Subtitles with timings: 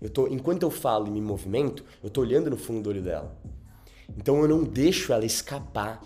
[0.00, 3.02] Eu tô, enquanto eu falo e me movimento, eu tô olhando no fundo do olho
[3.02, 3.36] dela.
[4.16, 6.00] Então eu não deixo ela escapar.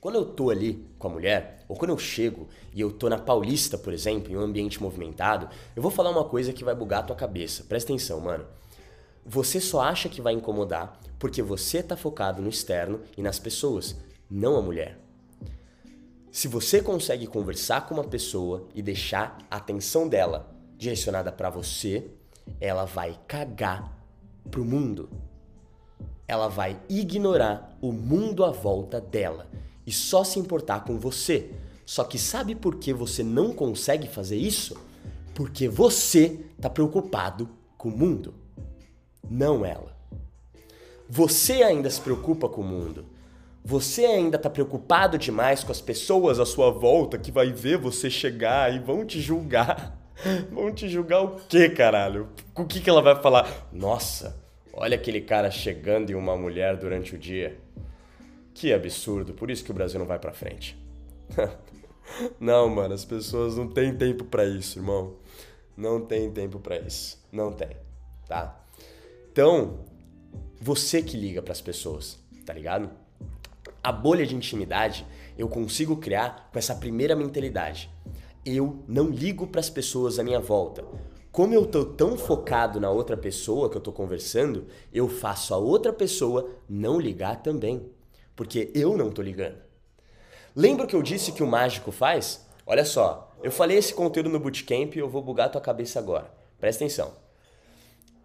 [0.00, 3.18] Quando eu tô ali com a mulher, ou quando eu chego e eu tô na
[3.18, 7.00] Paulista, por exemplo, em um ambiente movimentado, eu vou falar uma coisa que vai bugar
[7.00, 7.62] a tua cabeça.
[7.62, 8.44] Presta atenção, mano.
[9.24, 13.96] Você só acha que vai incomodar porque você tá focado no externo e nas pessoas,
[14.28, 15.05] não a mulher.
[16.36, 22.10] Se você consegue conversar com uma pessoa e deixar a atenção dela direcionada para você,
[22.60, 23.98] ela vai cagar
[24.50, 25.08] pro mundo.
[26.28, 29.48] Ela vai ignorar o mundo à volta dela
[29.86, 31.52] e só se importar com você.
[31.86, 34.76] Só que sabe por que você não consegue fazer isso?
[35.34, 37.48] Porque você tá preocupado
[37.78, 38.34] com o mundo,
[39.26, 39.96] não ela.
[41.08, 43.15] Você ainda se preocupa com o mundo.
[43.68, 48.08] Você ainda tá preocupado demais com as pessoas à sua volta que vai ver você
[48.08, 50.00] chegar e vão te julgar.
[50.50, 52.30] Vão te julgar o quê, caralho?
[52.54, 53.68] O que, que ela vai falar?
[53.70, 54.42] Nossa,
[54.72, 57.58] olha aquele cara chegando em uma mulher durante o dia.
[58.54, 60.74] Que absurdo, por isso que o Brasil não vai pra frente.
[62.40, 65.16] não, mano, as pessoas não têm tempo para isso, irmão.
[65.76, 67.22] Não tem tempo para isso.
[67.30, 67.76] Não tem,
[68.26, 68.58] tá?
[69.30, 69.80] Então,
[70.58, 73.04] você que liga para as pessoas, tá ligado?
[73.86, 75.06] A bolha de intimidade
[75.38, 77.88] eu consigo criar com essa primeira mentalidade.
[78.44, 80.84] Eu não ligo para as pessoas à minha volta.
[81.30, 85.56] Como eu tô tão focado na outra pessoa que eu tô conversando, eu faço a
[85.56, 87.88] outra pessoa não ligar também,
[88.34, 89.58] porque eu não tô ligando.
[90.56, 92.44] Lembra que eu disse que o mágico faz?
[92.66, 96.28] Olha só, eu falei esse conteúdo no bootcamp e eu vou bugar tua cabeça agora.
[96.58, 97.12] Presta atenção.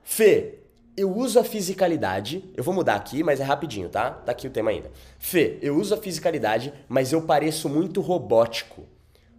[0.04, 0.61] Fê,
[0.95, 4.11] eu uso a fisicalidade, eu vou mudar aqui, mas é rapidinho, tá?
[4.11, 4.92] Tá aqui o tema ainda.
[5.17, 8.86] Fê, eu uso a fisicalidade, mas eu pareço muito robótico.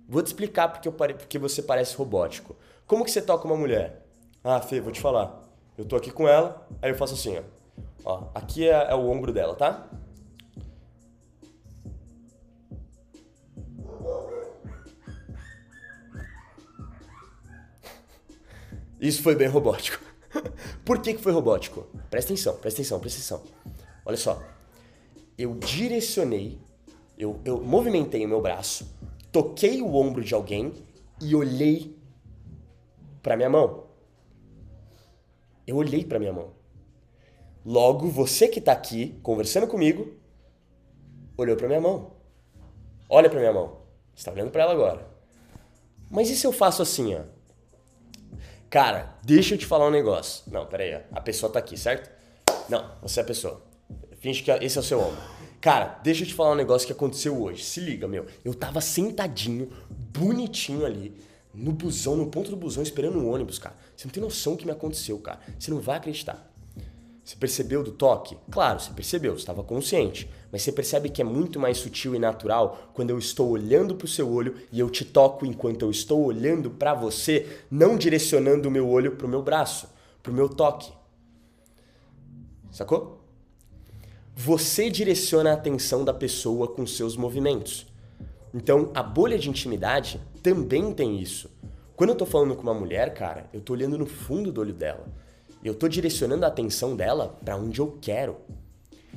[0.09, 1.15] Vou te explicar porque, eu pare...
[1.15, 2.57] porque você parece robótico.
[2.87, 4.07] Como que você toca uma mulher?
[4.43, 5.43] Ah, Fê, vou te falar.
[5.77, 7.43] Eu tô aqui com ela, aí eu faço assim, ó.
[8.05, 9.89] ó aqui é, é o ombro dela, tá?
[19.01, 20.03] Isso foi bem robótico.
[20.85, 21.87] Por que, que foi robótico?
[22.11, 23.43] Presta atenção, presta atenção, presta atenção.
[24.05, 24.43] Olha só.
[25.39, 26.59] Eu direcionei,
[27.17, 28.93] eu, eu movimentei o meu braço,
[29.31, 30.73] toquei o ombro de alguém
[31.21, 31.97] e olhei
[33.23, 33.85] para minha mão.
[35.67, 36.51] Eu olhei para minha mão.
[37.65, 40.13] Logo, você que tá aqui conversando comigo,
[41.37, 42.13] olhou para minha mão.
[43.09, 43.79] Olha para minha mão.
[44.15, 45.07] Você tá olhando para ela agora.
[46.11, 47.23] Mas e se eu faço assim, ó?
[48.73, 50.45] Cara, deixa eu te falar um negócio.
[50.51, 52.11] Não, pera aí, a pessoa tá aqui, certo?
[52.71, 53.63] Não, você é a pessoa.
[54.19, 55.21] Finge que esse é o seu ombro.
[55.61, 57.63] Cara, deixa eu te falar um negócio que aconteceu hoje.
[57.63, 58.25] Se liga, meu.
[58.43, 61.15] Eu tava sentadinho, bonitinho ali,
[61.53, 63.77] no busão, no ponto do busão, esperando um ônibus, cara.
[63.95, 65.41] Você não tem noção do que me aconteceu, cara.
[65.59, 66.51] Você não vai acreditar.
[67.25, 68.37] Você percebeu do toque?
[68.51, 70.29] Claro, você percebeu, estava consciente.
[70.51, 74.05] Mas você percebe que é muito mais sutil e natural quando eu estou olhando para
[74.05, 78.69] o seu olho e eu te toco enquanto eu estou olhando para você, não direcionando
[78.69, 79.89] o meu olho para o meu braço,
[80.21, 80.93] para o meu toque.
[82.73, 83.21] Sacou?
[84.35, 87.87] Você direciona a atenção da pessoa com seus movimentos.
[88.53, 91.51] Então, a bolha de intimidade também tem isso.
[91.95, 94.73] Quando eu tô falando com uma mulher, cara, eu tô olhando no fundo do olho
[94.73, 95.07] dela.
[95.63, 98.37] Eu tô direcionando a atenção dela para onde eu quero.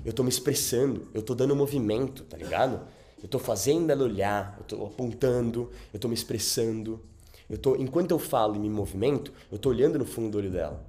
[0.04, 2.82] Eu tô me expressando, eu tô dando movimento, tá ligado?
[3.22, 7.02] Eu tô fazendo ela olhar, eu tô apontando, eu tô me expressando.
[7.50, 10.52] Eu tô, enquanto eu falo e me movimento, eu tô olhando no fundo do olho
[10.52, 10.86] dela.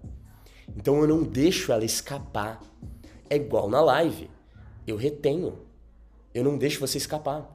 [0.77, 2.61] Então eu não deixo ela escapar.
[3.31, 4.28] É igual na live.
[4.87, 5.59] Eu retenho.
[6.34, 7.50] Eu não deixo você escapar.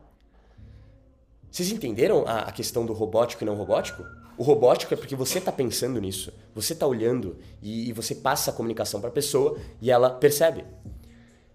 [1.51, 4.03] Vocês entenderam a, a questão do robótico e não robótico?
[4.41, 8.50] O robótico é porque você está pensando nisso, você está olhando e, e, você passa
[8.50, 10.66] a comunicação para a pessoa e ela percebe.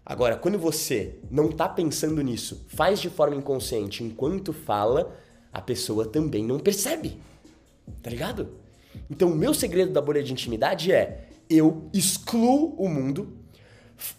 [0.05, 5.19] Agora, quando você não está pensando nisso, faz de forma inconsciente enquanto fala,
[5.53, 7.21] a pessoa também não percebe.
[8.01, 8.51] Tá ligado?
[9.11, 13.37] Então, o meu segredo da bolha de intimidade é eu excluo o mundo,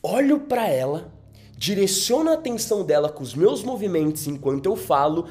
[0.04, 1.10] olho para ela,
[1.58, 5.26] direciono a atenção dela com os meus movimentos enquanto eu falo,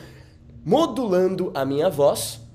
[0.64, 2.45] modulando a minha voz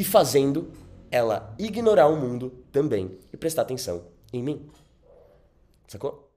[0.00, 0.72] e fazendo
[1.10, 4.66] ela ignorar o mundo também e prestar atenção em mim.
[5.86, 6.29] Sacou?